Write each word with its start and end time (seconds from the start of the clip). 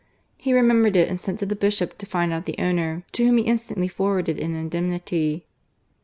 He 0.39 0.51
remembered 0.51 0.95
it 0.95 1.09
and 1.09 1.19
sent 1.19 1.37
to 1.37 1.45
the 1.45 1.55
Bishop 1.55 1.95
to 1.99 2.07
find 2.07 2.33
out 2.33 2.47
the 2.47 2.57
owner, 2.57 3.03
to 3.11 3.23
whom 3.23 3.37
he 3.37 3.43
instantly 3.43 3.87
forwarded 3.87 4.39
an 4.39 4.55
indemnity. 4.55 5.45